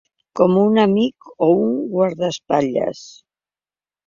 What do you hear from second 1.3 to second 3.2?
o un guardaespatlles